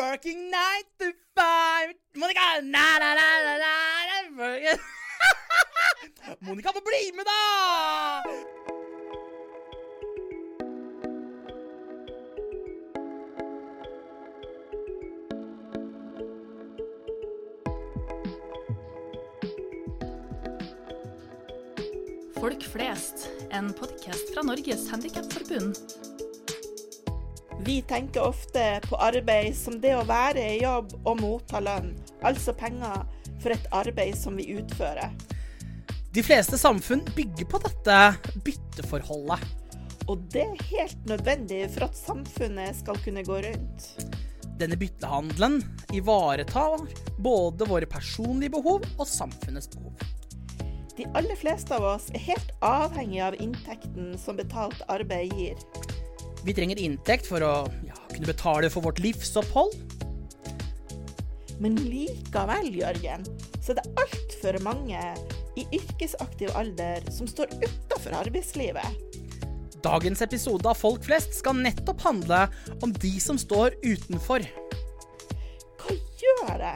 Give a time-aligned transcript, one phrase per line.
[0.00, 1.94] working nine to five.
[2.16, 3.74] Monica, na, na, na, na, na.
[6.40, 8.22] Monica må bli med, da!
[22.40, 25.76] Folk flest, en podkast fra Norges Handikapforbund.
[27.64, 31.90] Vi tenker ofte på arbeid som det å være i jobb og motta lønn,
[32.24, 33.02] altså penger
[33.42, 35.12] for et arbeid som vi utfører.
[36.14, 37.98] De fleste samfunn bygger på dette
[38.46, 39.44] bytteforholdet.
[40.08, 43.90] Og det er helt nødvendig for at samfunnet skal kunne gå rundt.
[44.60, 45.60] Denne byttehandelen
[45.92, 46.80] ivaretar
[47.20, 50.00] både våre personlige behov og samfunnets behov.
[50.96, 55.60] De aller fleste av oss er helt avhengig av inntekten som betalt arbeid gir.
[56.44, 57.54] Vi trenger inntekt for å
[57.86, 59.76] ja, kunne betale for vårt livsopphold.
[61.60, 63.26] Men likevel, Jørgen,
[63.60, 65.00] så er det altfor mange
[65.60, 69.10] i yrkesaktiv alder som står utafor arbeidslivet.
[69.84, 72.46] Dagens episode av Folk flest skal nettopp handle
[72.84, 74.44] om de som står utenfor.
[75.80, 76.74] Hva gjør det?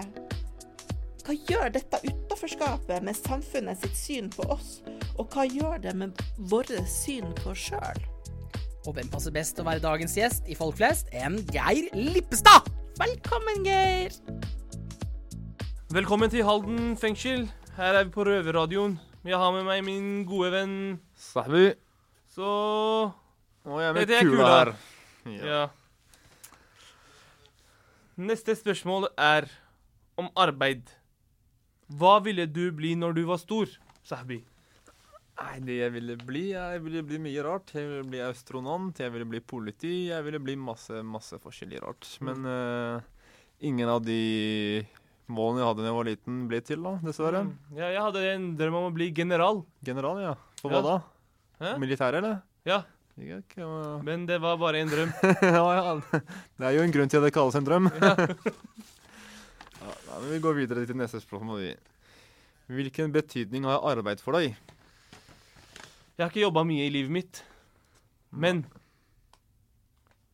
[1.25, 4.83] Hva gjør dette utenforskapet med samfunnet sitt syn på oss,
[5.17, 8.05] og hva gjør det med vårt syn på oss sjøl?
[8.85, 12.67] Og hvem passer best til å være dagens gjest i Folk flest enn Geir Lippestad?
[13.01, 14.13] Velkommen, Geir!
[15.95, 17.47] Velkommen til Halden fengsel.
[17.79, 18.99] Her er vi på Røverradioen.
[19.25, 20.77] Jeg har med meg min gode venn
[21.17, 21.73] Sahbu.
[22.29, 22.51] Så
[23.65, 24.75] jeg er med er kula her.
[25.25, 25.49] her.
[25.49, 25.63] ja.
[28.21, 29.49] Neste spørsmål er
[30.21, 30.93] om arbeid.
[31.89, 33.73] Hva ville du bli når du var stor,
[34.05, 34.43] Sahbi?
[35.35, 37.73] Nei, det jeg ville bli Jeg ville bli mye rart.
[37.75, 42.07] Jeg ville bli astronaut, jeg ville bli politi, jeg ville bli masse, masse forskjellig rart.
[42.25, 43.03] Men uh,
[43.67, 44.85] ingen av de
[45.27, 47.45] målene jeg hadde da jeg var liten, ble til, da, dessverre.
[47.49, 47.55] Mm.
[47.81, 49.63] Ja, jeg hadde en drøm om å bli general.
[49.87, 50.35] General, ja.
[50.61, 50.81] For Ja.
[50.81, 50.97] hva da?
[51.65, 51.73] Hæ?
[51.81, 52.43] Militær, eller?
[52.69, 52.83] Ja,
[53.15, 54.05] ikke, men...
[54.05, 55.13] men det var bare en drøm.
[55.43, 56.21] ja, ja.
[56.59, 57.91] Det er jo en grunn til at det kalles en drøm.
[58.03, 58.15] Ja.
[59.85, 61.75] Ja, men vi går videre til neste spørsmål.
[62.71, 64.55] Hvilken betydning har arbeid for deg?
[66.17, 67.41] Jeg har ikke jobba mye i livet mitt.
[68.31, 68.65] Men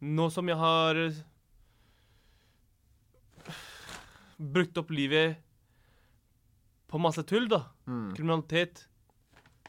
[0.00, 1.20] nå som jeg har eh,
[4.40, 5.36] brukt opp livet
[6.90, 8.14] på masse tull, da, Mm.
[8.16, 8.86] kriminalitet,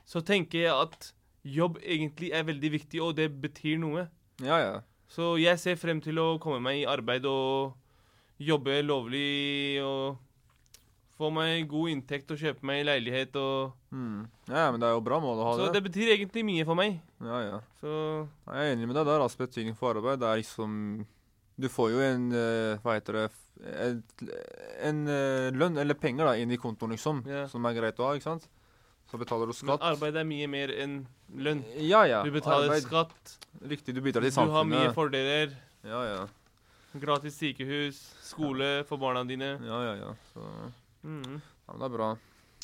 [0.05, 1.11] så tenker jeg at
[1.45, 4.07] jobb egentlig er veldig viktig, og det betyr noe.
[4.41, 4.81] Ja, ja.
[5.07, 7.73] Så jeg ser frem til å komme meg i arbeid og
[8.39, 10.17] jobbe lovlig og
[11.21, 14.21] få meg god inntekt og kjøpe meg leilighet og Mm.
[14.47, 15.73] Ja, men det er jo bra mål å ha Så det.
[15.81, 16.93] det betyr egentlig mye for meg.
[17.19, 17.57] Ja, ja.
[17.81, 17.89] Så
[18.47, 19.05] Jeg er enig med deg.
[19.09, 20.19] Det er altså betydning for arbeid.
[20.21, 21.05] Det er liksom
[21.59, 23.25] Du får jo en eh, Hva heter det
[23.61, 24.23] et,
[24.87, 27.19] En eh, lønn, eller penger, da, inn i kontoen, liksom.
[27.27, 27.43] Ja.
[27.51, 28.47] Som er greit å ha, ikke sant?
[29.11, 29.81] Så betaler du skatt.
[29.83, 31.01] Men arbeid er mye mer enn
[31.35, 31.65] lønn.
[31.83, 32.23] Ja, ja.
[32.23, 32.87] Du betaler arbeid.
[32.87, 33.35] skatt,
[33.67, 34.47] Riktig, du bidrar til samfunnet.
[34.47, 35.51] du har mye fordeler.
[35.83, 36.21] Ja, ja.
[36.95, 39.57] Gratis sykehus, skole for barna dine.
[39.67, 40.13] Ja, ja, ja.
[40.31, 40.47] Så
[41.03, 41.39] Mm.
[41.41, 42.09] ja, det er bra.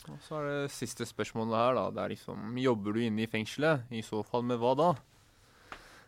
[0.07, 1.85] Og så er det siste spørsmålet her, da.
[1.91, 3.87] Det er liksom Jobber du inne i fengselet?
[3.91, 4.91] I så fall med hva da?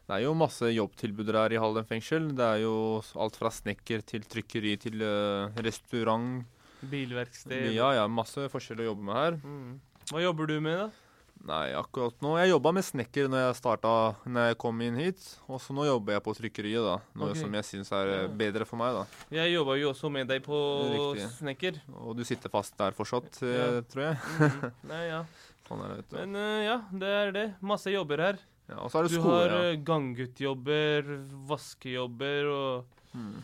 [0.09, 2.31] Det er jo masse jobbtilbud her i Halden fengsel.
[2.37, 6.47] Det er jo alt fra snekker til trykkeri til uh, restaurant.
[6.79, 7.69] Bilverksted.
[7.75, 9.37] Ja, ja, masse forskjell å jobbe med her.
[9.43, 9.75] Mm.
[10.09, 11.08] Hva jobber du med, da?
[11.47, 13.91] Nei, akkurat nå Jeg jobba med snekker når jeg starta
[14.27, 15.21] Når jeg kom inn hit.
[15.47, 16.97] Og så nå jobber jeg på trykkeriet, da.
[17.15, 17.41] Noe okay.
[17.41, 18.31] som jeg syns er eh, Ja.
[18.41, 19.05] bedre for meg, da.
[19.37, 20.59] Jeg jobba jo også med deg på
[20.91, 21.29] Riktig.
[21.37, 21.79] snekker.
[22.03, 23.81] Og du sitter fast der fortsatt, eh, Ja.
[23.87, 24.17] tror jeg.
[24.19, 24.71] Mm.
[24.91, 25.21] Nei, ja.
[25.69, 26.17] Sånn er det, vet du.
[26.19, 27.47] Men uh, ja, det er det.
[27.61, 28.39] Masse jobber her.
[28.69, 29.39] Ja, og så er det Du skole.
[29.39, 29.75] har ja.
[29.89, 31.11] gangguttjobber,
[31.49, 33.39] vaskejobber og Mm.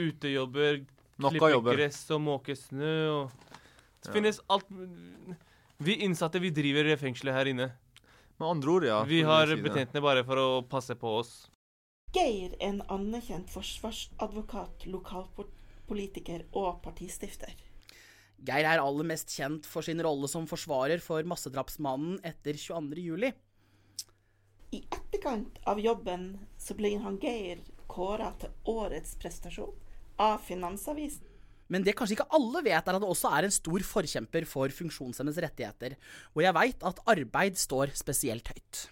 [0.00, 0.78] utejobber.
[1.20, 3.30] Klippe gress og måke snø og
[4.00, 4.64] Det finnes alt
[5.82, 7.70] Vi innsatte, vi driver fengselet her inne.
[8.36, 8.98] Med andre ord, ja.
[9.08, 11.30] vi har si betjentene bare for å passe på oss.
[12.12, 17.54] Geir en anerkjent forsvarsadvokat, lokalpolitiker og partistifter.
[18.44, 23.00] Geir er aller mest kjent for sin rolle som forsvarer for massedrapsmannen etter 22.
[23.00, 23.32] juli.
[24.76, 29.72] I etterkant av jobben så ble han Geir kåra til årets prestasjon
[30.20, 31.29] av Finansavisen.
[31.70, 34.72] Men det kanskje ikke alle vet, er at det også er en stor forkjemper for
[34.74, 35.94] funksjonshemmedes rettigheter.
[36.34, 38.82] Og jeg veit at arbeid står spesielt høyt.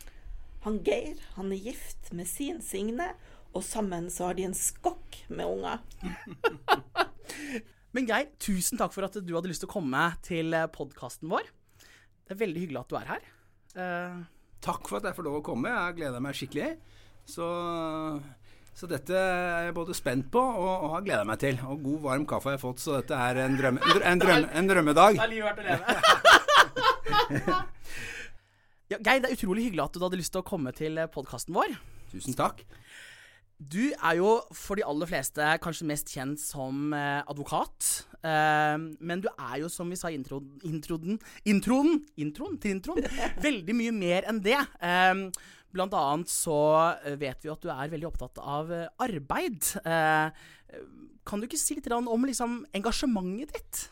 [0.66, 3.12] Han Geir han er gift med sin Signe,
[3.56, 5.82] og sammen så har de en skokk med unger.
[7.96, 11.50] Men Geir, tusen takk for at du hadde lyst til å komme til podkasten vår.
[12.28, 13.30] Det er veldig hyggelig at du er her.
[13.74, 14.26] Uh...
[14.58, 15.70] Takk for at jeg får lov å komme.
[15.70, 16.72] Jeg gleder meg skikkelig.
[17.30, 17.46] Så
[18.78, 21.56] Så dette er jeg både spent på og, og har gleda meg til.
[21.66, 24.20] Og god, varm kaffe har jeg fått, så dette er en, drømme, en, drømme, en,
[24.22, 25.18] drømme, en drømmedag.
[25.18, 25.82] er livet verdt å leve.
[28.92, 31.58] ja, Geir, det er utrolig hyggelig at du hadde lyst til å komme til podkasten
[31.58, 31.74] vår.
[32.12, 32.62] Tusen takk.
[33.58, 37.88] Du er jo for de aller fleste kanskje mest kjent som eh, advokat.
[38.22, 43.02] Eh, men du er jo, som vi sa i intro, introen, introen, introen til introen,
[43.48, 44.60] veldig mye mer enn det.
[45.74, 46.58] Blant annet så
[47.20, 49.72] vet vi at du er veldig opptatt av eh, arbeid.
[49.84, 50.80] Eh,
[51.28, 53.84] kan du ikke si litt om liksom, engasjementet ditt?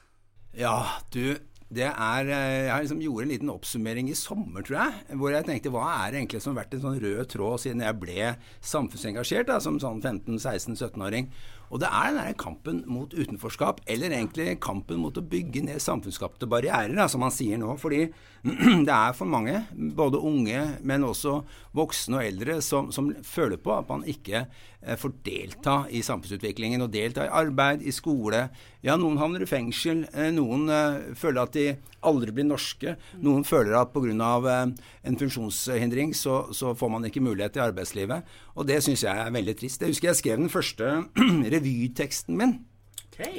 [0.56, 0.78] Ja,
[1.12, 1.36] du
[1.66, 5.16] det er eh, Jeg liksom gjorde en liten oppsummering i sommer, tror jeg.
[5.18, 7.82] Hvor jeg tenkte hva er det egentlig som har vært en sånn rød tråd siden
[7.82, 8.28] jeg ble
[8.62, 11.26] samfunnsengasjert da, som sånn 15-16-17-åring.
[11.70, 15.82] Og det er den der kampen mot utenforskap, eller egentlig kampen mot å bygge ned
[15.82, 17.74] samfunnsskapte barrierer, da, som man sier nå.
[17.80, 18.04] Fordi
[18.86, 21.40] det er for mange, både unge, men også
[21.76, 26.84] voksne og eldre, som, som føler på at man ikke eh, får delta i samfunnsutviklingen.
[26.86, 28.46] Og delta i arbeid, i skole.
[28.86, 30.04] Ja, noen havner i fengsel.
[30.14, 31.66] eh, Noen eh, føler at de
[32.06, 32.94] aldri blir norske.
[33.26, 34.06] Noen føler at pga.
[34.06, 38.30] Eh, en funksjonshindring så, så får man ikke mulighet til arbeidslivet.
[38.56, 39.82] Og det syns jeg er veldig trist.
[39.82, 40.92] Jeg husker jeg skrev den første
[41.56, 42.58] revyteksten min.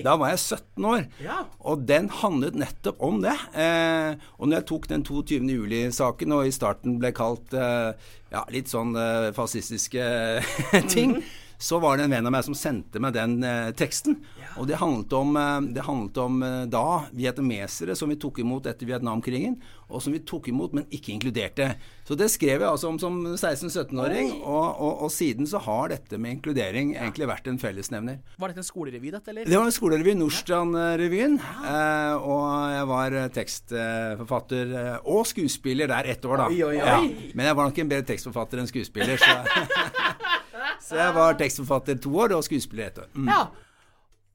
[0.04, 1.44] Da var jeg 17 år, Ja.
[1.62, 3.36] og den handlet nettopp om det.
[3.54, 5.38] Eh, og når jeg tok den 22.
[5.54, 7.94] juli-saken, og i starten ble kalt eh,
[8.34, 10.08] ja, litt sånn eh, fascistiske
[10.96, 11.19] ting,
[11.62, 14.18] så var det en venn av meg som sendte meg den eh, teksten.
[14.57, 18.68] Og det handlet om, eh, det handlet om eh, da vietnamesere som vi tok imot
[18.69, 21.69] etter Vietnamkrigen, og som vi tok imot, men ikke inkluderte.
[22.07, 26.19] Så det skrev jeg altså om som 16-17-åring, og, og, og siden så har dette
[26.19, 28.19] med inkludering egentlig vært en fellesnevner.
[28.39, 29.48] Var dette en skolerevy, dette, eller?
[29.48, 31.38] Det var en skolerevy, Nordstrand-revyen.
[31.39, 36.50] Eh, og jeg var tekstforfatter og skuespiller der ett år, da.
[36.51, 36.83] Oi, oi, oi.
[36.83, 37.31] Ja.
[37.33, 39.36] Men jeg var nok en bedre tekstforfatter enn skuespiller, så
[40.88, 43.09] Så jeg var tekstforfatter to år og skuespiller ett år.
[43.15, 43.31] Mm.
[43.31, 43.42] Ja.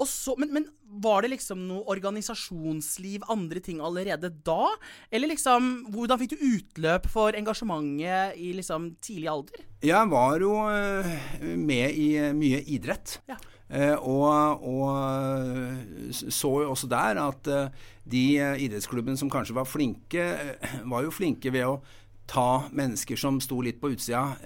[0.08, 0.66] Så, men, men
[1.02, 4.68] var det liksom noe organisasjonsliv, andre ting allerede da?
[5.10, 9.64] Eller liksom, hvordan fikk du utløp for engasjementet i liksom tidlig alder?
[9.82, 11.08] Jeg var jo eh,
[11.56, 13.16] med i eh, mye idrett.
[13.30, 13.38] Ja.
[13.72, 17.48] Eh, og, og så jo også der at
[18.04, 20.28] de idrettsklubbene som kanskje var flinke,
[20.84, 21.80] var jo flinke ved å
[22.28, 24.36] ta mennesker som sto litt på utsida,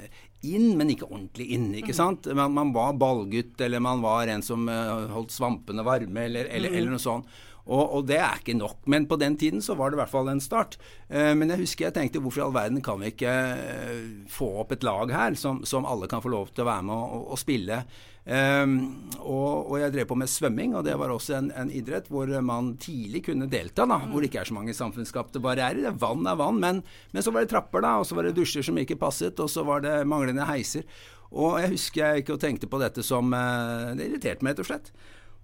[0.55, 1.69] inn, men ikke ordentlig inn.
[1.81, 2.29] ikke sant?
[2.37, 6.73] Man, man var ballgutt, eller man var en som uh, holdt svampene varme, eller, eller,
[6.77, 7.29] eller noe sånt.
[7.67, 8.85] Og, og det er ikke nok.
[8.91, 10.77] Men på den tiden så var det i hvert fall en start.
[11.11, 14.53] Eh, men jeg husker jeg tenkte hvorfor i all verden kan vi ikke eh, få
[14.63, 17.25] opp et lag her som, som alle kan få lov til å være med og,
[17.35, 17.81] og, spille.
[18.27, 18.73] Um,
[19.21, 22.31] og, og jeg drev på med svømming, og det var også en, en idrett hvor
[22.43, 23.87] man tidlig kunne delta.
[23.87, 25.95] da, Hvor det ikke er så mange samfunnsskapte barrierer.
[25.99, 26.81] Vann er vann, men,
[27.15, 29.51] men så var det trapper, da, og så var det dusjer som ikke passet, og
[29.51, 30.87] så var det manglende heiser.
[31.35, 34.93] Og jeg husker jeg ikke tenkte på dette som Det irriterte meg, rett og slett.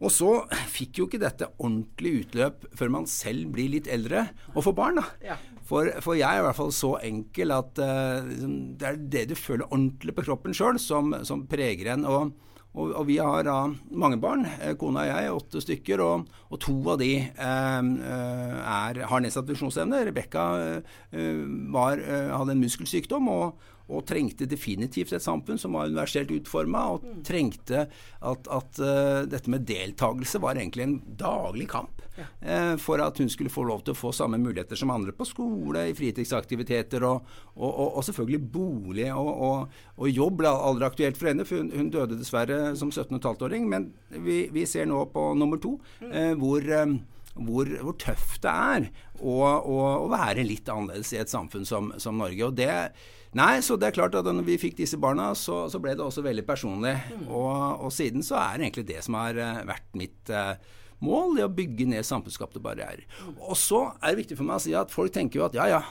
[0.03, 0.31] Og så
[0.73, 4.99] fikk jo ikke dette ordentlig utløp før man selv blir litt eldre og får barn.
[4.99, 5.05] da.
[5.33, 5.41] Ja.
[5.69, 9.37] For, for jeg er i hvert fall så enkel at liksom, det er det du
[9.39, 12.05] føler ordentlig på kroppen sjøl, som, som preger en.
[12.11, 12.33] Og,
[12.75, 13.57] og, og vi har da
[13.95, 19.03] mange barn, eh, kona og jeg, åtte stykker, og, og to av de eh, er,
[19.07, 20.03] har nedsatt funksjonsevne.
[20.11, 20.49] Rebekka
[21.73, 22.03] var,
[22.35, 23.31] hadde en muskelsykdom.
[23.33, 29.23] og og trengte definitivt et samfunn som var universelt utforma, og trengte at, at uh,
[29.29, 32.03] dette med deltakelse var egentlig en daglig kamp.
[32.45, 35.27] uh, for at hun skulle få lov til å få samme muligheter som andre på
[35.29, 40.89] skole, i fritidsaktiviteter og, og, og, og selvfølgelig bolig og, og, og jobb ble aldri
[40.89, 43.67] aktuelt for henne, for hun, hun døde dessverre som 17,5-åring.
[43.69, 46.69] Men vi, vi ser nå på nummer to uh, hvor
[47.33, 48.87] hvor, hvor tøft det er
[49.19, 52.45] å, å, å være litt annerledes i et samfunn som, som Norge.
[52.45, 52.69] Og det,
[53.39, 56.05] nei, så det er klart at når vi fikk disse barna, så, så ble det
[56.05, 56.95] også veldig personlig.
[57.25, 60.55] Og, og siden så er det egentlig det som har eh, vært mitt uh,
[61.03, 63.07] mål, det å bygge ned samfunnsskapte barrierer.
[63.41, 65.71] Og så er det viktig for meg å si at folk tenker jo at ja,
[65.73, 65.83] ja,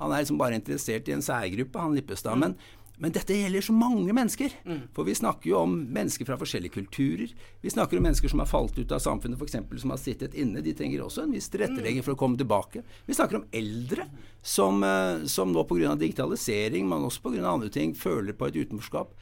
[0.00, 2.38] han er liksom bare interessert i en særgruppe, han Lippestad.
[2.40, 2.56] men
[3.00, 4.52] men dette gjelder så mange mennesker.
[4.96, 7.32] For vi snakker jo om mennesker fra forskjellige kulturer.
[7.64, 9.56] Vi snakker om mennesker som har falt ut av samfunnet, f.eks.
[9.80, 10.60] som har sittet inne.
[10.60, 12.84] De trenger også en viss tilrettelegging for å komme tilbake.
[13.08, 14.04] Vi snakker om eldre
[14.42, 15.96] som, eh, som nå pga.
[15.96, 17.44] digitalisering, men også pga.
[17.48, 19.14] andre ting, føler på et utenforskap.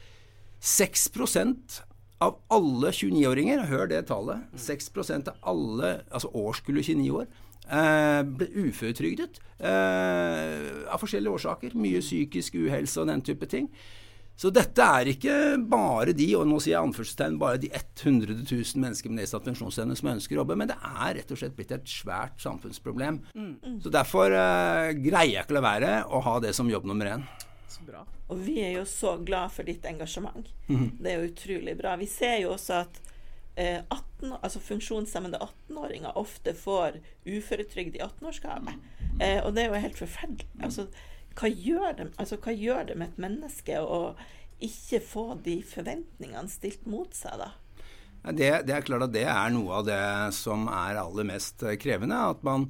[0.59, 1.81] 6%
[2.19, 7.27] av alle 29-åringer, hør det tallet, 6% av alle, altså årskullet 29 år,
[7.69, 11.77] ble uføretrygdet eh, av forskjellige årsaker.
[11.79, 13.69] Mye psykisk uhelse og den type ting.
[14.39, 15.33] Så dette er ikke
[15.67, 19.97] bare de, og nå sier jeg anførselstegn, bare de 100 000 mennesker med nedsatt funksjonsevne
[19.99, 23.19] som ønsker å jobbe, men det er rett og slett blitt et svært samfunnsproblem.
[23.83, 27.11] Så derfor eh, greier jeg ikke å la være å ha det som jobb nummer
[27.17, 27.27] én.
[27.67, 28.05] Så bra.
[28.31, 30.47] Og vi er jo så glad for ditt engasjement.
[30.69, 30.87] Mm.
[31.01, 31.97] Det er jo utrolig bra.
[31.99, 33.01] Vi ser jo også at
[33.59, 38.75] eh, 18, altså funksjonshemmede 18-åringer ofte får uføretrygd i 18-årsgave.
[39.19, 40.49] Eh, og det er jo helt forferdelig.
[40.63, 40.87] Altså
[41.39, 44.01] hva, gjør det, altså, hva gjør det med et menneske å
[44.63, 47.53] ikke få de forventningene stilt mot seg, da?
[48.35, 50.01] Det, det er klart at det er noe av det
[50.35, 52.17] som er aller mest eh, krevende.
[52.33, 52.67] At man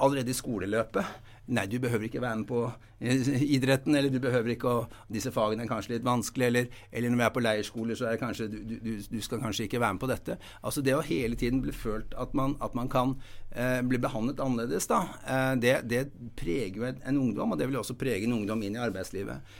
[0.00, 2.60] allerede i skoleløpet Nei, du behøver ikke være med på
[3.00, 7.10] eh, idretten, eller du behøver ikke å Disse fagene er kanskje litt vanskelig, eller, eller
[7.10, 9.80] når vi er på leirskoler, så er det kanskje du, du, du skal kanskje ikke
[9.82, 10.36] være med på dette.
[10.62, 13.16] Altså det å hele tiden bli følt at man, at man kan
[13.50, 16.04] eh, bli behandlet annerledes, da, eh, det, det
[16.38, 19.58] preger jo en, en ungdom, og det vil også prege en ungdom inn i arbeidslivet.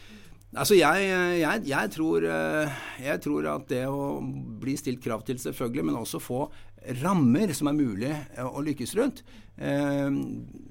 [0.50, 1.04] Altså jeg,
[1.38, 4.16] jeg, jeg, tror, eh, jeg tror at det å
[4.62, 6.40] bli stilt krav til, selvfølgelig, men også få
[7.02, 9.22] rammer som er mulig eh, å lykkes rundt.
[9.60, 10.08] Eh,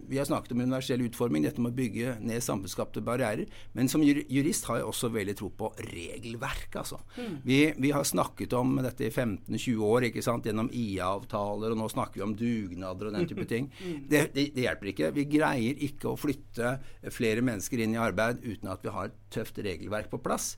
[0.09, 3.45] Vi har snakket om universell utforming, dette med å bygge ned samfunnsskapte barrierer.
[3.77, 6.97] Men som jurist har jeg også veldig tro på regelverk, altså.
[7.45, 11.91] Vi, vi har snakket om dette i 15-20 år, ikke sant, gjennom IA-avtaler, og nå
[11.93, 13.69] snakker vi om dugnader og den type ting.
[14.09, 15.11] Det, det, det hjelper ikke.
[15.19, 16.73] Vi greier ikke å flytte
[17.13, 20.55] flere mennesker inn i arbeid uten at vi har et tøft regelverk på plass.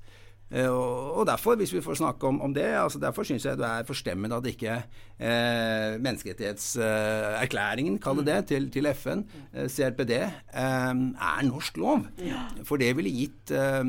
[0.51, 3.67] Eh, og, derfor, hvis vi får snakke om, om det, altså derfor syns jeg det
[3.67, 10.91] er forstemmende at ikke eh, menneskerettighetserklæringen, kall det det, til, til FN, eh, CRPD, eh,
[11.31, 12.03] er norsk lov.
[12.67, 13.84] For det ville gitt eh,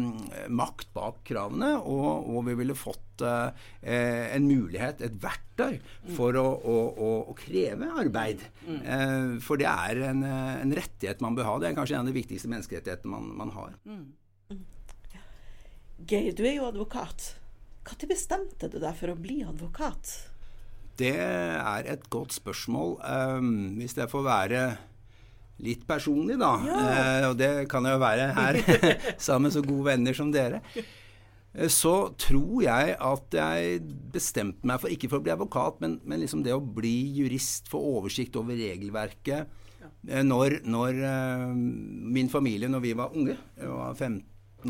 [0.55, 3.51] makt bak kravene, og, og vi ville fått eh,
[4.37, 5.81] en mulighet, et verktøy,
[6.15, 8.47] for å, å, å, å kreve arbeid.
[8.71, 11.59] Eh, for det er en, eh, en rettighet man bør ha.
[11.63, 13.79] Det er kanskje en av de viktigste menneskerettighetene man, man har.
[16.09, 17.35] Geir, du er jo advokat.
[17.87, 20.11] Når bestemte du deg for å bli advokat?
[20.99, 22.97] Det er et godt spørsmål.
[23.03, 24.63] Um, hvis jeg får være
[25.63, 26.53] litt personlig, da.
[26.67, 28.59] Eh, og det kan jeg jo være her
[29.23, 30.59] sammen med så gode venner som dere.
[31.55, 33.83] eh, Så tror jeg at jeg
[34.15, 37.71] bestemte meg for, ikke for å bli advokat, men, men liksom det å bli jurist,
[37.71, 39.55] få oversikt over regelverket.
[40.09, 44.21] Eh, Når, når eh, min familie, når vi var unge, jeg var 15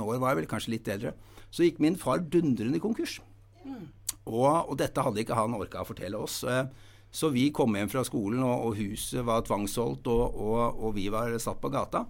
[0.00, 1.12] år, var jeg vel kanskje litt eldre,
[1.52, 3.18] så gikk min far dundrende konkurs.
[4.24, 6.44] Og, og dette hadde ikke han orka å fortelle oss.
[6.44, 6.64] Eh,
[7.12, 11.10] Så vi kom hjem fra skolen, og, og huset var tvangssolgt, og, og, og vi
[11.12, 12.06] var satt på gata.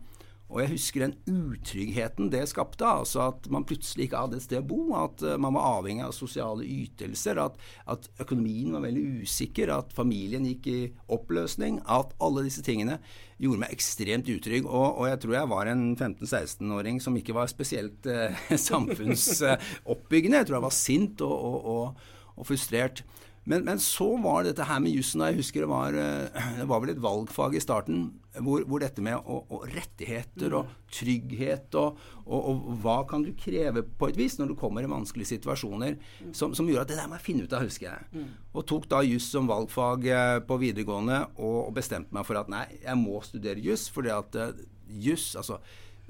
[0.53, 2.85] Og jeg husker den utryggheten det skapte.
[2.85, 4.81] altså At man plutselig ikke hadde et sted å bo.
[5.01, 7.41] At eh, man var avhengig av sosiale ytelser.
[7.41, 7.57] At,
[7.89, 9.73] at økonomien var veldig usikker.
[9.73, 10.79] At familien gikk i
[11.13, 11.81] oppløsning.
[11.89, 13.01] At alle disse tingene
[13.43, 14.69] gjorde meg ekstremt utrygg.
[14.69, 20.43] Og, og jeg tror jeg var en 15-16-åring som ikke var spesielt eh, samfunnsoppbyggende.
[20.43, 21.37] Jeg tror jeg var sint og,
[21.73, 23.07] og, og, frustrert.
[23.45, 26.51] Men, men, så var det dette her med jussen, og jeg husker det var, eh,
[26.61, 28.05] det var vel et valgfag i starten,
[28.39, 33.33] hvor, hvor dette med å, å rettigheter og trygghet og, og, og, hva kan du
[33.37, 35.99] kreve på et vis når du kommer i vanskelige situasjoner,
[36.31, 38.27] som, som gjorde at det der må jeg finne ut av, husker jeg.
[38.55, 42.53] Og tok da juss som valgfag eh, på videregående og, og bestemte meg for at
[42.53, 44.63] nei, jeg må studere juss, fordi at eh,
[45.03, 45.59] juss, altså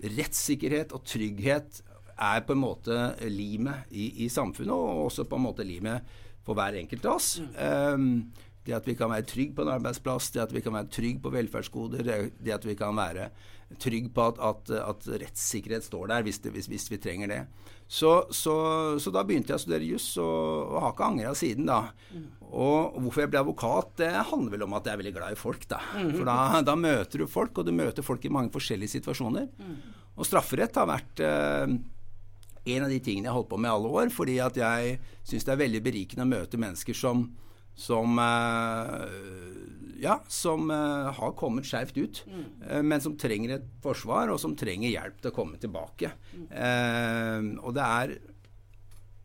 [0.02, 1.80] rettssikkerhet og trygghet
[2.22, 2.98] er på en måte
[3.30, 6.04] limet i, i samfunnet, og også på en måte limet
[6.46, 7.36] for hver enkelt av oss.
[7.56, 8.32] Um,
[8.62, 11.18] det at vi kan være trygg på en arbeidsplass, det at vi kan være trygg
[11.22, 13.30] på velferdsgoder, det, at vi kan være
[13.82, 17.40] trygg på at, at, at rettssikkerhet står der hvis, det, hvis, hvis vi trenger det.
[17.92, 18.54] Så, så,
[19.02, 21.80] så, da begynte jeg å studere juss, og, og har ikke angra siden da.
[22.52, 25.40] Og hvorfor jeg ble advokat, det handler vel om at jeg er veldig glad i
[25.40, 25.80] folk, da.
[25.96, 29.50] For da, da møter du folk, og du møter folk i mange forskjellige situasjoner.
[30.12, 31.74] Og strafferett har vært eh,
[32.64, 34.98] en av de tingene jeg har holdt på med i alle år, fordi at jeg
[35.26, 37.24] syns det er veldig berikende å møte mennesker som,
[37.74, 39.06] som eh,
[40.02, 42.24] ja, som eh, har kommet skjevt ut,
[42.68, 46.12] eh, men som trenger et forsvar, og som trenger hjelp til å komme tilbake.
[46.50, 48.14] Eh, og det er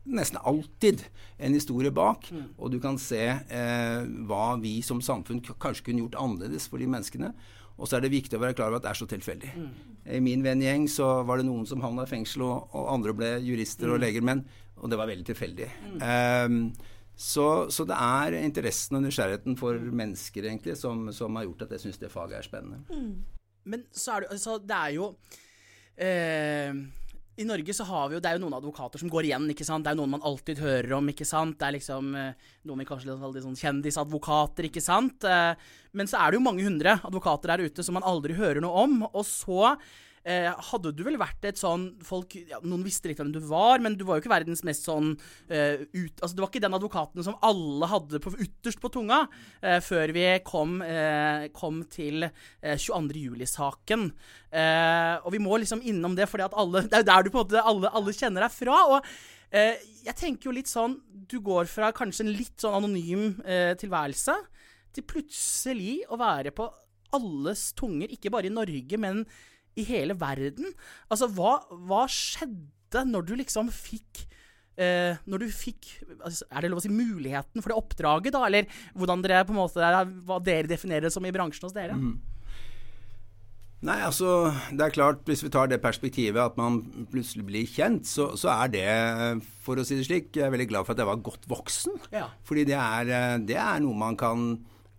[0.08, 1.02] nesten alltid
[1.36, 6.16] en historie bak, og du kan se eh, hva vi som samfunn kanskje kunne gjort
[6.22, 7.34] annerledes for de menneskene.
[7.78, 9.50] Og så er det viktig å være klar over at det er så tilfeldig.
[10.18, 13.32] I min vennegjeng så var det noen som havna i fengsel, og, og andre ble
[13.46, 14.42] jurister og leger, men,
[14.82, 15.68] og det var veldig tilfeldig.
[16.02, 16.60] Ehm,
[17.18, 21.76] så, så det er interessen og nysgjerrigheten for mennesker egentlig som, som har gjort at
[21.76, 23.02] jeg syns det faget er spennende.
[23.68, 25.08] Men så er det, altså, det er jo
[25.98, 26.82] eh,
[27.38, 29.66] I Norge så har vi jo Det er jo noen advokater som går igjen, ikke
[29.66, 29.84] sant.
[29.86, 31.54] Det er jo noen man alltid hører om, ikke sant.
[31.60, 35.22] Det er liksom eh, noen vi kanskje kaller sånn kjendisadvokater, ikke sant.
[35.22, 35.52] Eh,
[35.94, 38.82] men så er det jo mange hundre advokater der ute som man aldri hører noe
[38.82, 38.98] om.
[39.12, 39.76] Og så
[40.28, 43.80] eh, hadde du vel vært et sånn folk, ja, Noen visste litt hvem du var,
[43.84, 45.14] men du var jo ikke verdens mest sånn
[45.48, 49.22] eh, ut, altså Du var ikke den advokaten som alle hadde på, ytterst på tunga
[49.62, 53.24] eh, før vi kom, eh, kom til eh, 22.
[53.28, 54.06] juli-saken.
[54.52, 57.44] Eh, og vi må liksom innom det, for det er jo der du på en
[57.46, 58.84] måte alle, alle kjenner deg fra.
[58.94, 59.12] og
[59.48, 63.38] jeg tenker jo litt sånn Du går fra kanskje en litt sånn anonym
[63.80, 64.34] tilværelse
[64.92, 66.66] til plutselig å være på
[67.16, 69.22] alles tunger, ikke bare i Norge, men
[69.78, 70.72] i hele verden.
[71.08, 71.58] Altså, hva,
[71.88, 74.24] hva skjedde når du liksom fikk
[74.80, 75.90] eh, Når du fikk
[76.22, 78.46] altså, Er det lov å si muligheten for det oppdraget, da?
[78.48, 79.92] Eller hvordan dere på en måte
[80.24, 81.98] hva dere definerer det som i bransjen hos dere?
[83.78, 86.80] Nei, altså, det er klart, Hvis vi tar det perspektivet at man
[87.12, 88.88] plutselig blir kjent, så, så er det,
[89.62, 92.00] for å si det slik, jeg er veldig glad for at jeg var godt voksen.
[92.10, 92.26] Ja.
[92.48, 94.48] Fordi det er, eh, det er noe man kan,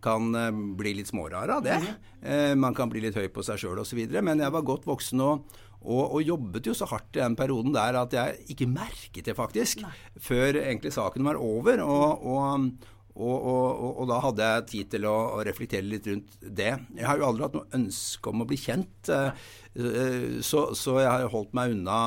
[0.03, 1.79] kan eh, bli litt smårar av, det.
[2.21, 3.99] Eh, man kan bli litt høy på seg sjøl osv.
[4.19, 7.75] Men jeg var godt voksen og, og, og, jobbet jo så hardt i den perioden
[7.75, 9.83] der at jeg ikke merket det, faktisk.
[10.19, 11.83] Før egentlig saken var over.
[11.85, 16.37] og, og og, og, og, da hadde jeg tid til å, å, reflektere litt rundt
[16.39, 16.69] det.
[16.95, 21.09] Jeg har jo aldri hatt noe ønske om å bli kjent, eh, så, så jeg
[21.09, 21.97] har holdt meg unna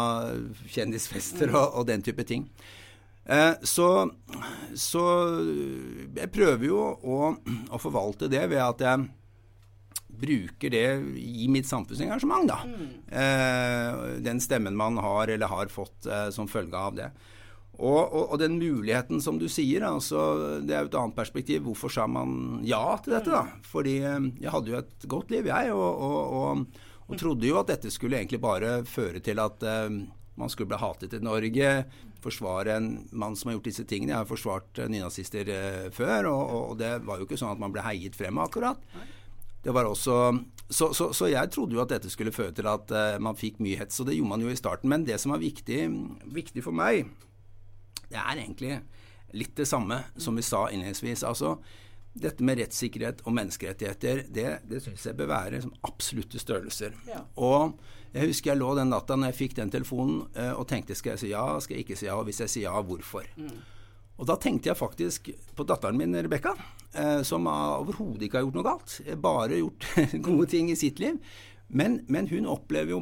[0.72, 2.46] kjendisfester og, og den type ting.
[3.24, 3.88] Eh, så,
[4.74, 5.02] så,
[6.16, 7.18] jeg prøver jo å,
[7.70, 9.10] å, forvalte det ved at jeg
[10.22, 10.86] bruker det
[11.18, 12.58] i mitt samfunnsengasjement, da.
[14.22, 17.08] Den stemmen man har eller har fått som følge av det.
[17.80, 21.64] Og, og, og, den muligheten som du sier, altså, det er jo et annet perspektiv.
[21.64, 23.62] Hvorfor sa man ja til dette, da?
[23.66, 26.66] Fordi eh, jeg hadde jo et godt liv, jeg, og,
[27.08, 29.88] og trodde jo at dette skulle egentlig bare føre til at uh,
[30.40, 31.72] man skulle bli hatet i Norge.
[32.24, 34.14] Forsvare en mann som har gjort disse tingene.
[34.14, 37.74] Jeg har forsvart uh, nynazister uh, før, og, det var jo ikke sånn at man
[37.74, 38.80] ble heiet frem akkurat.
[39.62, 40.16] Det var også
[40.72, 42.88] så, så, så, jeg trodde jo at dette skulle føre til at
[43.20, 44.88] man fikk mye hets, og det gjorde man jo i starten.
[44.88, 45.82] Men det som var viktig,
[46.32, 47.10] viktig for meg,
[48.08, 48.78] det er egentlig
[49.36, 51.24] litt det samme som vi sa innledningsvis.
[51.28, 51.56] Altså,
[52.12, 56.96] dette med rettssikkerhet og menneskerettigheter, det, det syns jeg bør være som absolutte størrelser.
[57.08, 57.22] Ja.
[57.40, 57.78] Og
[58.12, 61.14] jeg husker jeg lå den natta når jeg fikk den telefonen uh, og tenkte skal
[61.14, 63.28] jeg si ja, skal jeg ikke si ja, og hvis jeg sier ja, hvorfor?
[63.40, 63.62] Mm.
[64.20, 66.52] Og da tenkte jeg faktisk på datteren min Rebekka,
[66.98, 68.98] uh, som overhodet ikke har gjort noe galt.
[69.24, 69.88] Bare gjort
[70.28, 71.16] gode ting i sitt liv.
[71.72, 72.98] Men, men, hun opplever jo,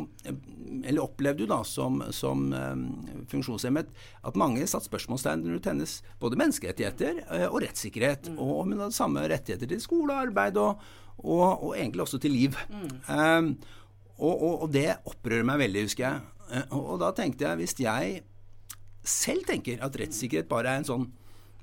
[0.87, 2.85] eller opplevde jo da som, som um,
[3.26, 3.88] funksjonshemmet
[4.22, 8.30] at mange satte spørsmålstegn rundt hennes både menneskerettigheter og rettssikkerhet.
[8.30, 8.38] Mm.
[8.38, 10.87] Og om hun hadde samme rettigheter til skole og arbeid, og,
[11.18, 12.62] og, og egentlig også til liv.
[12.70, 12.94] Mm.
[13.11, 13.50] Um,
[14.26, 16.20] og, og, det opprører meg veldig, husker jeg.
[16.74, 18.20] Og, og, da tenkte jeg, hvis jeg
[19.06, 21.09] selv tenker at rettssikkerhet bare er en sånn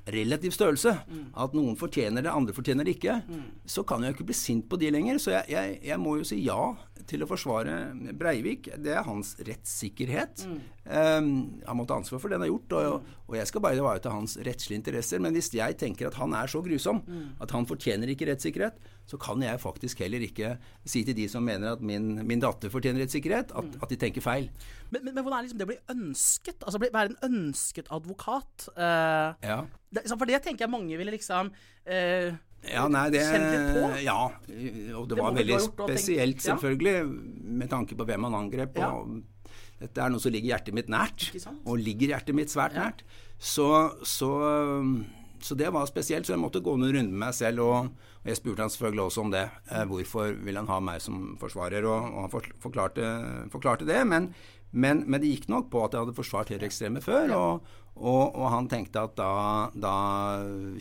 [0.07, 0.93] relativ størrelse.
[1.07, 1.23] Mm.
[1.43, 3.19] At noen fortjener det, andre fortjener det ikke.
[3.27, 3.43] Mm.
[3.67, 5.19] Så kan jeg jo ikke bli sint på de lenger.
[5.21, 6.61] Så jeg, jeg, jeg, må jo si ja
[7.07, 7.77] til å forsvare
[8.17, 8.71] Breivik.
[8.83, 10.45] Det er hans rettssikkerhet.
[10.87, 13.79] Um, han må ta ansvar for det han har gjort, og, og jeg skal bare
[13.79, 15.19] ivareta hans rettslige interesser.
[15.23, 17.25] Men hvis jeg tenker at han er så grusom mm.
[17.43, 20.55] at han fortjener ikke rettssikkerhet, så kan jeg faktisk heller ikke
[20.87, 23.83] si til de som mener at min, min datter fortjener rettssikkerhet, at, mm.
[23.83, 24.49] at, de tenker feil.
[24.89, 26.63] Men, men, men hvordan er liksom det å bli ønsket?
[26.63, 28.67] Altså være en ønsket advokat?
[28.75, 29.61] Uh, ja.
[30.11, 32.35] For det tenker jeg mange ville liksom uh,
[32.67, 33.21] ja, nei, det,
[34.01, 36.95] ja, og det, det var veldig spesielt, selvfølgelig,
[37.61, 38.79] med tanke på hvem han angrep.
[38.81, 38.89] Ja.
[38.97, 39.21] og
[39.77, 41.29] Dette er noe som ligger hjertet mitt nært,
[41.63, 43.03] og ligger hjertet mitt svært nært.
[43.37, 43.69] Så,
[44.01, 44.31] så,
[45.39, 47.63] så, det var spesielt, så jeg måtte gå noen runder med meg selv.
[47.65, 47.89] Og,
[48.23, 49.45] og jeg spurte han selvfølgelig også om det.
[49.69, 51.85] Eh, hvorfor vil han ha meg som forsvarer?
[51.85, 53.11] Og, og han forklarte,
[53.53, 53.99] forklarte det.
[54.09, 54.31] Men,
[54.71, 57.35] men, men, det gikk nok på at jeg hadde forsvart høyreekstreme før.
[57.37, 59.29] Og, og, og, han tenkte at da,
[59.77, 59.93] da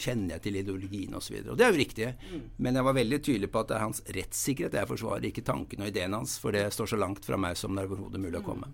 [0.01, 1.37] kjenner jeg til ideologien osv.
[1.37, 2.11] Og, så og det er jo riktig.
[2.33, 2.49] Mm.
[2.65, 5.85] Men jeg var veldig tydelig på at det er hans rettssikkerhet jeg forsvarer, ikke tankene
[5.85, 6.41] og ideen hans.
[6.41, 8.49] For det står så langt fra meg som det er overhodet mulig å mm.
[8.49, 8.73] komme.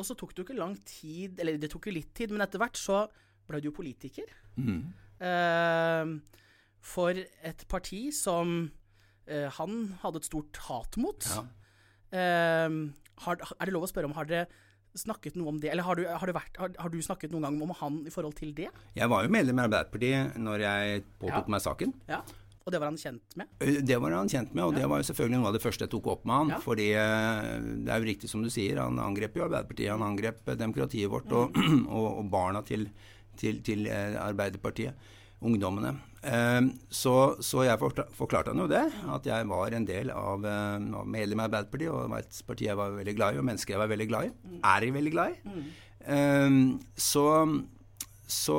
[0.00, 2.44] Og så tok det jo ikke lang tid, eller det tok jo litt tid, men
[2.44, 3.04] etter hvert så
[3.50, 4.30] ble du jo politiker.
[4.56, 4.82] Mm.
[5.20, 6.16] Uh,
[6.80, 11.28] for et parti som uh, han hadde et stort hat mot.
[11.28, 11.44] Ja.
[12.10, 12.80] Uh,
[13.26, 14.48] har, er det lov å spørre om har dere
[14.98, 17.60] snakket noe om det, eller har du, har, vært, har, har du, snakket noen gang
[17.62, 18.70] om han i forhold til det?
[18.96, 21.52] Jeg var jo medlem i Arbeiderpartiet når jeg påtok ja.
[21.54, 21.92] meg saken.
[22.10, 22.24] Ja.
[22.60, 23.52] Og det var han kjent med?
[23.88, 24.82] Det var han kjent med, og ja.
[24.82, 26.50] det var jo selvfølgelig noe av det første jeg tok opp med han.
[26.52, 26.58] Ja.
[26.64, 31.10] Fordi det er jo riktig som du sier, han angrep jo Arbeiderpartiet, han angrep demokratiet
[31.12, 31.86] vårt og, mm.
[31.96, 32.84] og, og barna til,
[33.40, 35.94] til, til Arbeiderpartiet ungdommene.
[36.92, 38.82] Så, så, jeg forklarte han jo det,
[39.14, 42.40] at jeg var en del av, eh, av medlem av Arbeiderpartiet, og det var et
[42.46, 44.32] parti jeg var veldig glad i, og mennesker jeg var veldig glad i.
[44.44, 44.58] Mm.
[44.74, 45.54] Er jeg veldig glad i.
[46.00, 46.68] Mm.
[46.96, 47.24] så,
[48.24, 48.58] så,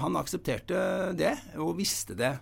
[0.00, 0.84] han aksepterte
[1.16, 2.34] det, og visste det.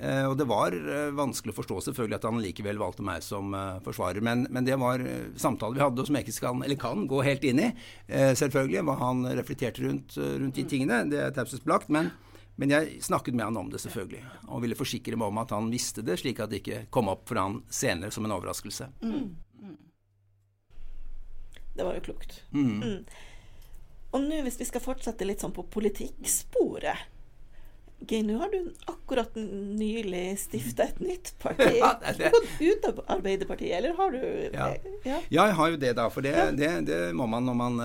[0.00, 3.54] Eh, og det var eh, vanskelig å forstå selvfølgelig at han likevel valgte meg som
[3.56, 4.20] eh, forsvarer.
[4.24, 5.02] Men, men det var
[5.40, 7.70] samtaler vi hadde, og som jeg ikke skal, eller kan gå helt inn i.
[8.06, 11.02] Selvfølgelig, hva han reflekterte rundt, rundt de tingene.
[11.10, 11.90] Det er taushetsbelagt.
[11.94, 12.10] Men,
[12.60, 14.22] men jeg snakket med han om det, selvfølgelig.
[14.50, 17.26] Og ville forsikre meg om at han visste det, slik at det ikke kom opp
[17.30, 18.90] for han senere som en overraskelse.
[21.76, 22.40] Det var jo klokt.
[22.56, 22.78] Mm.
[22.80, 23.02] Mm.
[24.16, 27.15] Og nå hvis vi skal fortsette litt sånn på politikksporet
[28.06, 31.72] Geir, nå har du akkurat nylig stifta et nytt parti.
[31.80, 34.68] Ja, det gått ut av Arbeiderpartiet, eller har du Ja.
[35.04, 35.20] ja.
[35.28, 36.08] Ja, jeg har jo det, da.
[36.10, 37.80] For det, det, det må man når man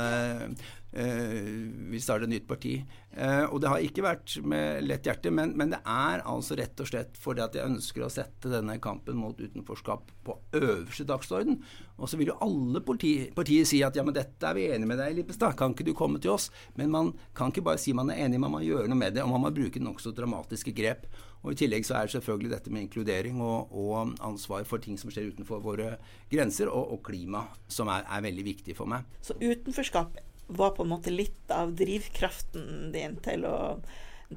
[0.92, 2.74] eh, starter vil et nytt parti.
[3.12, 6.80] Eh, og det har ikke vært med lett hjerte, men, men det er altså rett
[6.80, 11.60] og slett fordi at jeg ønsker å sette denne kampen mot utenforskap på øverste dagsorden.
[12.02, 14.90] Og så vil jo alle parti, partier si at ja, men dette er vi enige
[14.90, 16.50] med deg i, Lippestad, kan ikke du komme til oss?
[16.80, 19.26] Men man kan ikke bare si man er enig, man må gjøre noe med det,
[19.26, 21.06] og man må bruke nokså dramatiske grep.
[21.42, 25.00] Og I tillegg så er det selvfølgelig dette med inkludering og, og ansvar for ting
[25.02, 25.96] som skjer utenfor våre
[26.32, 29.08] grenser, og, og klima, som er, er veldig viktig for meg.
[29.26, 30.22] Så utenforskap
[30.58, 33.58] var på en måte litt av drivkraften din til å,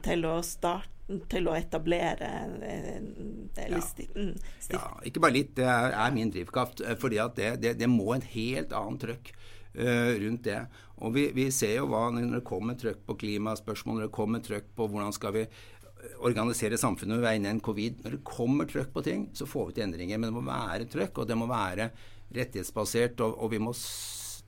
[0.04, 0.90] til å starte
[1.28, 3.80] til å etablere eller Ja.
[3.84, 4.30] sti, mm,
[4.72, 6.80] Ja, ikke bare litt, det er, er min drivkraft.
[6.80, 9.34] eh, fordi at det, det, det må en helt annen trøkk
[9.76, 10.62] uh, rundt det.
[11.04, 14.40] Og vi, vi ser jo hva når det kommer trøkk på klimaspørsmål, når det kommer
[14.46, 18.00] trøkk på hvordan skal vi eh, organisere samfunnet ved en covid.
[18.04, 20.18] Når det kommer trøkk på ting, så får vi til endringer.
[20.18, 21.90] Men det må være trøkk, og det må være
[22.34, 23.20] rettighetsbasert.
[23.26, 23.74] Og, og vi må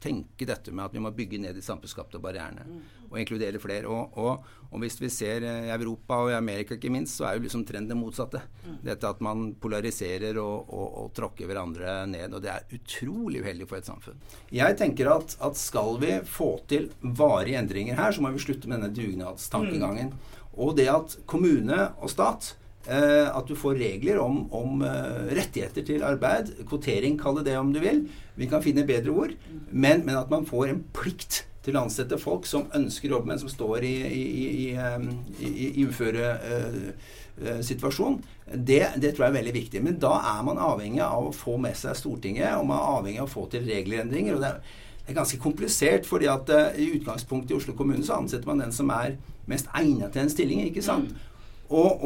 [0.07, 2.67] tenke dette med at vi må bygge ned de samfunnsskapte barrierene
[3.11, 3.91] og inkludere flere.
[3.91, 7.29] Og, og, og hvis vi ser eh, i Europa og i Amerika ikke minst, så
[7.29, 8.43] er jo liksom trenden det motsatte.
[8.85, 12.35] Dette at man polariserer og, og, og tråkker hverandre ned.
[12.35, 14.21] Og det er utrolig uheldig for et samfunn.
[14.55, 18.71] Jeg tenker at, at skal vi få til varige endringer her, så må vi slutte
[18.71, 20.15] med denne dugnadstankegangen.
[20.57, 22.55] Og det at kommune og stat
[22.89, 26.53] at du får regler om, om eh, rettigheter til arbeid.
[26.69, 28.09] Kvotering, kall det det om du vil.
[28.39, 29.33] Vi kan finne bedre ord.
[29.71, 33.39] Men, men at man får en plikt til å ansette folk som ønsker jobb, men
[33.43, 35.03] som står i, i, i, i, eh,
[35.43, 38.23] i, i uføresituasjon.
[38.47, 39.81] Det, det tror jeg er veldig viktig.
[39.83, 43.21] Men da er man avhengig av å få med seg Stortinget, og man er avhengig
[43.25, 44.35] av å få til regelendringer.
[44.37, 44.61] og det er
[45.07, 46.51] det er ganske komplisert, fordi at
[46.83, 49.15] i utgangspunktet i Oslo kommune så ansetter man den som er
[49.47, 50.67] mest egnet til en stilling.
[50.67, 51.15] ikke sant?
[51.15, 51.36] Og,
[51.71, 52.05] og,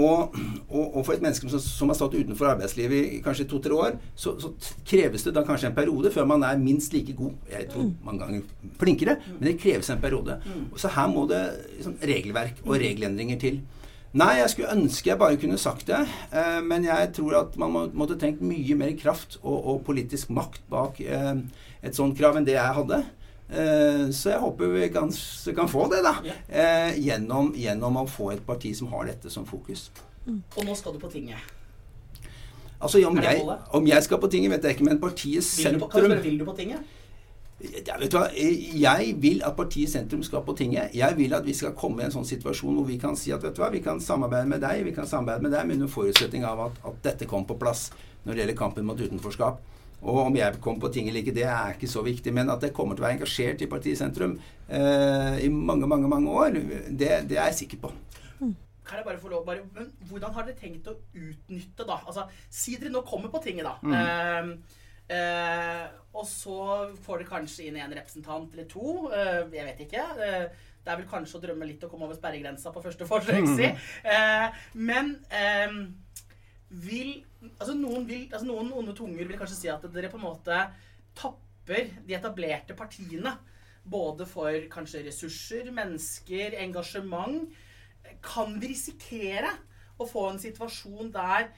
[0.70, 3.98] og, og for et menneske som, som har stått utenfor arbeidslivet i kanskje to-tre år,
[4.14, 4.52] så, så
[4.88, 7.34] kreves det da kanskje en periode før man er minst like god.
[7.50, 10.38] Jeg tror mange ganger flinkere, men det kreves en periode.
[10.80, 11.42] Så her må det
[11.76, 13.60] liksom, regelverk og regelendringer til.
[14.10, 16.00] Nei, jeg skulle ønske jeg bare kunne sagt det,
[16.34, 20.32] eh, men jeg tror at man må, måtte tenkt mye mer kraft og, og politisk
[20.34, 21.36] makt bak eh,
[21.86, 23.04] et sånt krav enn det jeg hadde.
[23.50, 25.10] Eh, så jeg håper vi kan,
[25.56, 26.14] kan få det, da.
[26.48, 29.88] Eh, gjennom, gjennom å få et parti som har dette som fokus.
[30.28, 31.50] Og nå skal du på tinget.
[32.80, 33.42] Altså, om jeg,
[33.76, 36.38] om jeg skal på tinget, vet jeg ikke, men partiet Vil du på, sentrum vil
[36.40, 36.96] du på tinget?
[37.60, 38.28] ja, vet du hva?
[38.32, 40.94] Jeg vil at partiet sentrum skal på tinget.
[40.96, 43.42] Jeg vil at vi skal komme i en sånn situasjon hvor vi kan si at
[43.44, 45.92] vet du hva, vi kan samarbeide med deg, vi kan samarbeide med deg, men under
[45.92, 47.90] forutsetning av at, at dette kommer på plass
[48.24, 49.60] når det gjelder kampen mot utenforskap.
[50.02, 52.32] Og om jeg kommer på ting eller ikke, det er ikke så viktig.
[52.32, 56.08] Men at jeg kommer til å være engasjert i partiet sentrum eh, i mange, mange
[56.08, 56.56] mange år,
[56.88, 57.90] det, det er jeg sikker på.
[58.90, 62.00] Kan jeg bare få lov bare, men Hvordan har dere tenkt å utnytte, da?
[62.08, 63.76] Altså, Si dere nå kommer på tinget, da.
[64.00, 64.48] Eh,
[65.14, 65.84] eh,
[66.16, 66.56] og så
[67.04, 69.10] får dere kanskje inn en representant eller to.
[69.14, 70.06] eh, jeg vet ikke.
[70.26, 73.46] Eh, det er vel kanskje å drømme litt å komme over sperregrensa på første forsøk,
[73.52, 73.68] si.
[74.08, 75.74] Eh, men eh,
[76.70, 77.20] vil
[77.58, 80.58] Altså noen, vil, altså noen onde tunger vil kanskje si at dere på en måte
[81.16, 83.32] tapper de etablerte partiene.
[83.80, 87.48] Både for kanskje ressurser, mennesker, engasjement.
[88.22, 89.54] Kan vi risikere
[90.00, 91.48] å få en situasjon der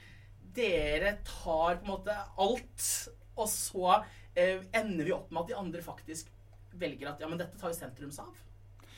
[0.55, 2.87] dere tar på en måte alt,
[3.35, 3.97] og så
[4.37, 6.29] eh, ender vi opp med at de andre faktisk
[6.79, 8.33] velger at ja, men dette tar jo sentrum av?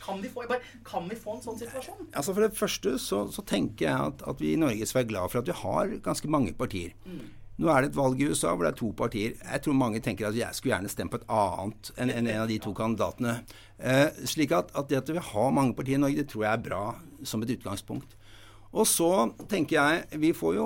[0.05, 2.11] Kan vi få, bare, kan vi få en sånn situasjon?
[2.13, 5.11] Altså For det første så, så tenker jeg at, at vi i Norge skal være
[5.13, 6.93] glad for at vi har ganske mange partier.
[7.55, 9.35] Nå er det et valg i USA hvor det er to partier.
[9.39, 12.41] Jeg tror mange tenker at jeg skulle gjerne stemt på et annet enn en, en
[12.43, 13.37] av de to kandidatene.
[13.79, 16.51] Eh, slik at, at det at vi har mange partier i Norge, det tror jeg
[16.51, 16.83] er bra
[17.23, 18.17] som et utgangspunkt.
[18.75, 19.07] Og så
[19.47, 20.65] tenker jeg Vi får jo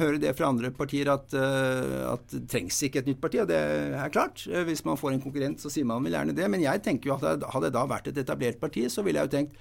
[0.00, 3.48] høre det fra andre partier at, eh, at det trengs ikke et nytt parti, og
[3.48, 3.56] det
[3.96, 4.44] er klart.
[4.50, 6.50] Eh, Hvis man får en konkurrent, så sier man vel gjerne det.
[6.52, 9.30] Men jeg tenker jo at hadde- det da vært et etablert parti, så ville jeg
[9.30, 9.56] jo tenkt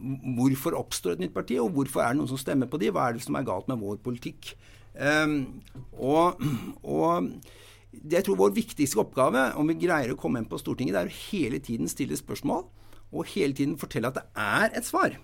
[0.00, 2.88] Hvorfor oppstår et nytt parti, og hvorfor er det noen som stemmer på de?
[2.88, 4.54] Hva er det som er galt med vår politikk?
[4.96, 5.60] Um,
[5.92, 6.40] og,
[6.82, 7.28] og
[8.08, 11.10] jeg tror vår viktigste oppgave, om vi greier å komme inn på Stortinget, det er
[11.12, 12.64] å hele tiden stille spørsmål,
[13.12, 15.18] og hele tiden fortelle at det er et svar.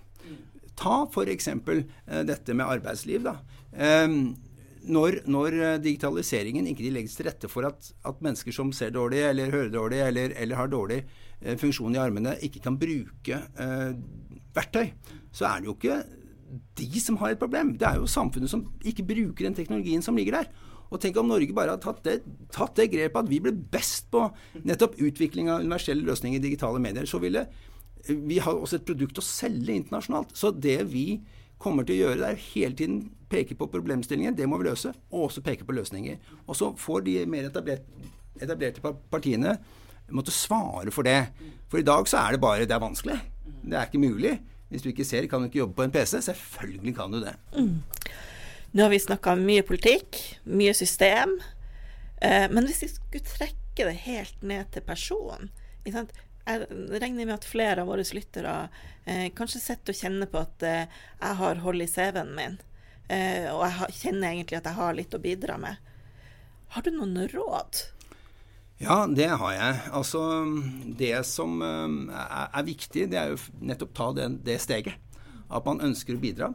[0.77, 1.47] Ta f.eks.
[1.53, 3.23] Eh, dette med arbeidsliv.
[3.25, 3.39] da.
[3.73, 4.07] Eh,
[4.87, 9.23] når, når, eh, digitaliseringen ikke legges til rette for at, at, mennesker som ser dårlig,
[9.29, 11.01] eller hører dårlig, eller, eller har dårlig
[11.41, 13.91] eh, funksjon i armene, ikke kan bruke eh,
[14.55, 14.93] verktøy,
[15.35, 15.99] så er det jo ikke
[16.79, 17.75] de som har et problem.
[17.79, 20.51] Det er jo samfunnet som ikke bruker den teknologien som ligger der.
[20.87, 22.21] Og tenk om Norge bare hadde tatt det,
[22.55, 24.21] tatt det grepet at vi ble best på
[24.63, 27.09] nettopp utvikling av universelle løsninger i digitale medier.
[27.09, 27.43] Så ville
[28.07, 30.35] vi har også et produkt å selge internasjonalt.
[30.37, 31.21] Så det vi
[31.61, 32.99] kommer til å gjøre, det er hele tiden
[33.31, 34.35] peke på problemstillinger.
[34.37, 34.93] Det må vi løse.
[35.11, 36.19] Og også peke på løsninger.
[36.45, 39.57] Og så får de mer etablerte partiene
[40.15, 41.27] måtte svare for det.
[41.67, 43.19] For i dag så er det bare Det er vanskelig.
[43.63, 44.37] Det er ikke mulig.
[44.69, 46.21] Hvis du ikke ser, kan du ikke jobbe på en PC.
[46.21, 47.35] Selvfølgelig kan du det.
[47.55, 47.81] Mm.
[48.73, 51.39] Nå har vi snakka mye politikk, mye system.
[52.21, 55.51] Eh, men hvis vi skulle trekke det helt ned til personen
[56.47, 56.67] Jeg
[57.01, 58.53] regner med at flere av våre lyttere
[59.03, 62.55] eh, kanskje sitter og kjenner på at eh, jeg har hold i CV-en min,
[63.11, 65.83] eh, og jeg kjenner egentlig at jeg har litt å bidra med.
[66.71, 67.83] Har du noen råd?
[68.77, 69.77] Ja, det har jeg.
[69.97, 70.21] Altså,
[70.99, 74.99] det som eh, er, er viktig, det er jo nettopp ta det, det steget.
[75.47, 76.51] At man ønsker å bidra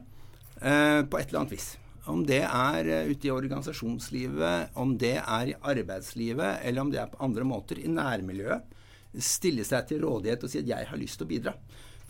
[0.60, 1.72] eh, på et eller annet vis.
[2.06, 7.02] Om det er eh, ute i organisasjonslivet, om det er i arbeidslivet, eller om det
[7.02, 8.78] er på andre måter i nærmiljøet,
[9.20, 11.56] stille seg til rådighet og si at 'jeg har lyst til å bidra'.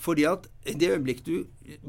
[0.03, 1.45] Fordi at i det øyeblikk du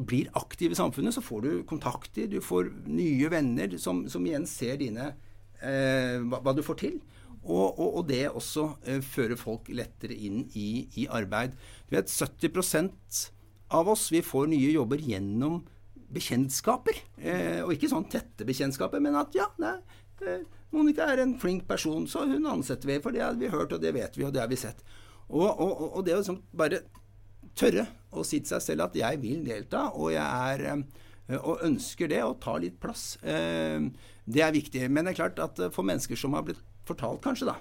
[0.05, 4.45] blir aktiv i samfunnet, så får du kontakter, du får nye venner som, som igjen
[4.45, 5.15] ser dine
[5.61, 6.99] eh, hva, hva, du får til.
[7.43, 11.57] Og, og, og det også eh, fører folk lettere inn i, i arbeid.
[11.89, 13.31] Du vet, 70%
[13.73, 15.63] av oss vi får nye jobber gjennom
[16.13, 17.01] bekjentskaper.
[17.17, 19.79] Eh, og ikke sånn tette bekjentskaper, men at ja, nei,
[20.21, 22.99] eh, Monica er en flink person, så hun ansetter vi.
[23.01, 24.85] For det har vi hørt, og det vet vi, og det har vi sett.
[25.33, 26.83] Og, og, og det å liksom bare
[27.57, 31.63] tørre å si til seg selv at jeg vil delta, og jeg er eh, og
[31.65, 33.15] ønsker det, og ta litt plass.
[33.25, 33.79] Eh,
[34.23, 34.85] det er viktig.
[34.89, 37.57] Men det er klart at for mennesker som har blitt fortalt, kanskje, da,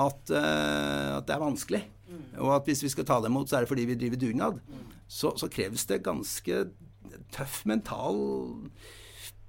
[0.00, 1.80] at, at det er vanskelig,
[2.38, 4.60] og at hvis vi skal ta det imot, så er det fordi vi driver dugnad,
[5.10, 6.60] så, så kreves det ganske
[7.34, 8.20] tøff mental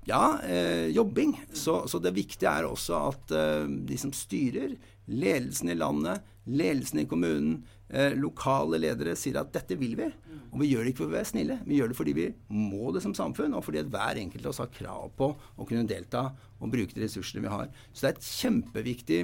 [0.10, 1.36] ja, eh, jobbing.
[1.54, 4.76] Så, så, det viktige er også at eh, de som styrer,
[5.08, 10.08] ledelsen i landet, ledelsen i kommunen, eh, lokale ledere sier at dette vil vi.
[10.52, 12.92] Og vi gjør det ikke for å være snille, vi gjør det fordi vi må
[12.92, 15.88] det som samfunn, og fordi at hver enkelt av oss har krav på å kunne
[15.88, 16.26] delta
[16.60, 17.70] og bruke de ressursene vi har.
[17.94, 19.22] Så det er et kjempeviktig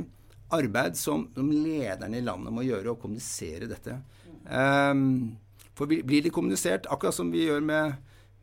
[0.55, 3.99] arbeid som, som lederne i landet må gjøre, å kommunisere dette.
[4.47, 5.35] Um,
[5.75, 7.97] for blir det kommunisert, akkurat som vi gjør med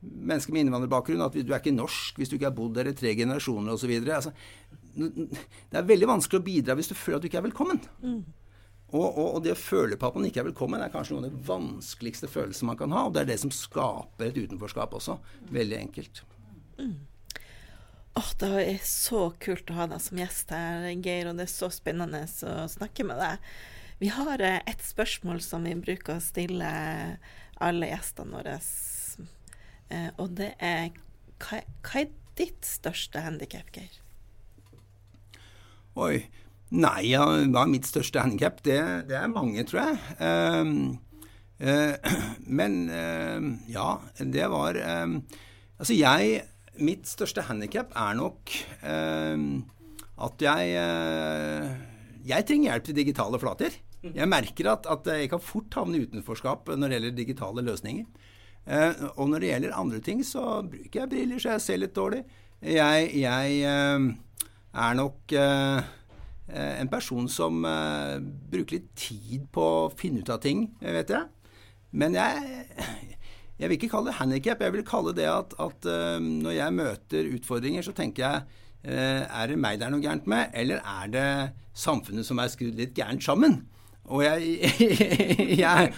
[0.05, 2.97] mennesker med innvandrerbakgrunn at du er ikke norsk hvis du ikke har bodd der i
[2.97, 3.95] tre generasjoner osv.
[4.05, 4.35] Altså,
[4.95, 7.81] det er veldig vanskelig å bidra hvis du føler at du ikke er velkommen.
[8.03, 8.21] Mm.
[8.95, 11.25] Og, og, og, det å føle på at man ikke er velkommen, er kanskje noe
[11.25, 13.09] av det vanskeligste følelsen man kan ha.
[13.09, 15.19] Og det er det som skaper et utenforskap også.
[15.55, 16.23] Veldig enkelt.
[16.79, 16.95] Mm.
[18.15, 21.51] Oh, det er så kult å ha deg som gjest her, Geir, og det er
[21.57, 23.49] så spennende å snakke med deg.
[23.99, 26.71] Vi har eh, et spørsmål som vi bruker å stille
[27.63, 28.59] alle gjestene våre
[29.93, 30.93] Eh, og det er
[31.43, 34.01] hva, hva er ditt største handikap, Geir?
[35.95, 36.25] Oi.
[36.75, 38.59] Nei, ja, hva er mitt største handikap?
[38.67, 39.99] Det, det, er mange, tror jeg.
[40.19, 40.73] Um,
[41.63, 41.95] uh,
[42.61, 45.21] men uh, ja, det var um,
[45.79, 46.43] Altså, jeg
[46.83, 48.51] Mitt største handikap er nok
[48.83, 49.63] um,
[50.27, 51.69] at jeg uh,
[52.27, 53.77] Jeg trenger hjelp til digitale flater.
[54.03, 58.09] Jeg merker at, at jeg kan fort havne i utenforskap når det gjelder digitale løsninger.
[58.67, 61.95] Uh, og når det gjelder andre ting, så bruker jeg briller så jeg ser litt
[61.95, 62.25] dårlig.
[62.65, 64.05] Jeg, jeg eh,
[64.75, 65.93] er nok eh,
[66.55, 67.63] en person som
[68.53, 71.31] bruker litt tid på å finne ut av ting, vet jeg.
[71.97, 72.67] Men jeg,
[73.57, 74.61] jeg vil ikke kalle det handikap.
[74.61, 75.89] Jeg vil kalle det at, at
[76.21, 80.51] når jeg møter utfordringer, så tenker jeg er det meg det er noe gærent med,
[80.53, 81.29] eller er det
[81.73, 83.63] samfunnet som er skrudd litt gærent sammen?
[84.13, 84.69] Og jeg,
[85.65, 85.93] jeg,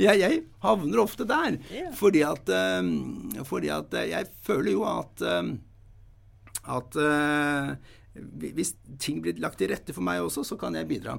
[0.00, 1.58] jeg, jeg, havner ofte der.
[1.98, 2.52] Fordi at,
[3.48, 5.26] fordi at jeg føler jo at,
[6.78, 7.02] at
[8.14, 11.16] hvis ting blir lagt til rette for meg også, så kan jeg bidra.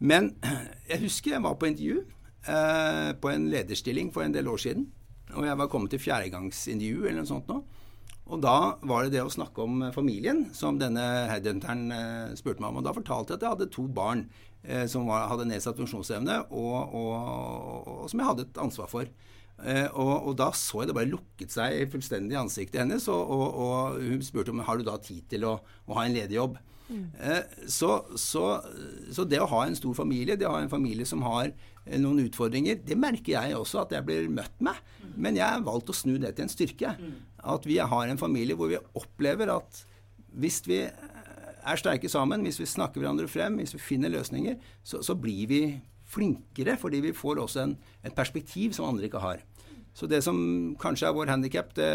[0.00, 0.32] Men
[0.90, 2.00] jeg husker jeg var på intervju
[2.48, 4.88] eh, på en lederstilling for en del år siden.
[5.36, 7.60] Og jeg var kommet til fjerdegangsintervju eller noe sånt nå.
[8.30, 12.70] Og da var det det å snakke om familien som denne headhunteren eh, spurte meg
[12.70, 12.80] om.
[12.80, 14.24] Og da fortalte jeg at jeg hadde to barn
[14.62, 17.10] eh, som var, hadde nedsatt funksjonsevne, og, og,
[17.90, 19.10] og, som jeg hadde et ansvar for.
[19.60, 24.24] Eh, og, da så jeg det bare lukket seg fullstendig i ansiktet hennes, og, hun
[24.24, 26.58] spurte om har du da tid til å, å ha en ledig jobb.
[26.90, 27.04] Mm.
[27.70, 28.44] så, så,
[29.14, 32.00] så det å ha en stor familie, det å ha en familie som har eh,
[32.00, 34.80] noen utfordringer, det merker jeg også at jeg blir møtt med.
[35.14, 36.96] Men jeg har valgt å snu det til en styrke.
[37.54, 39.84] At vi har en familie hvor vi opplever at
[40.40, 40.82] hvis vi
[41.60, 45.46] er sterke sammen, hvis vi snakker hverandre frem, hvis vi finner løsninger, så, så blir
[45.50, 45.62] vi
[46.10, 49.44] flinkere fordi vi får også en, et perspektiv som andre ikke har.
[49.96, 50.38] Så det som
[50.80, 51.90] kanskje er vår handikap, det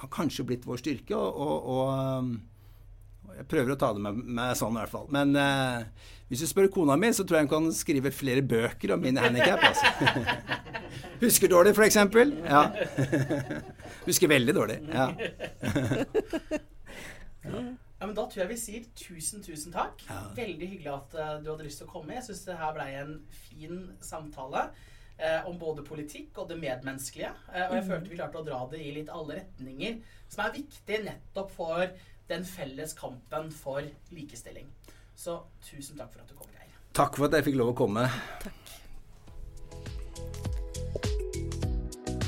[0.00, 1.16] har kanskje blitt vår styrke.
[1.16, 2.34] og, og, og um,
[3.36, 5.08] jeg prøver å ta det med meg sånn i hvert fall.
[5.12, 8.94] Men eh, hvis du spør kona mi, så tror jeg hun kan skrive flere bøker
[8.96, 9.60] om mine handikap.
[9.60, 9.90] Altså.
[11.24, 11.98] Husker dårlig, f.eks.
[12.46, 12.62] Ja.
[14.08, 14.80] Husker veldig dårlig.
[17.46, 17.60] Ja.
[17.96, 20.00] Ja, men Da tror jeg vi sier tusen, tusen takk.
[20.08, 20.18] Ja.
[20.34, 22.16] Veldig hyggelig at eh, du hadde lyst til å komme.
[22.16, 24.64] Jeg syns det her blei en fin samtale.
[25.18, 27.32] Eh, om både politikk og det medmenneskelige.
[27.52, 29.98] Eh, og jeg følte vi klarte å dra det i litt alle retninger,
[30.28, 31.86] som er viktig nettopp for
[32.30, 34.68] den felles kampen for likestilling.
[35.16, 36.72] Så tusen takk for at du kom, Geir.
[36.96, 38.08] Takk for at jeg fikk lov å komme.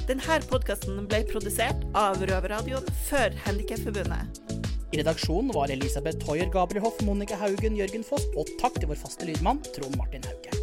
[0.08, 4.56] Denne podkasten ble produsert av Røverradioen for Handikapforbundet.
[4.88, 9.02] I redaksjonen var Elisabeth Hoier, Gabriel Hoff, Monica Haugen, Jørgen Foss, og takk til vår
[9.02, 10.57] faste lydmann Trond Martin Hauge.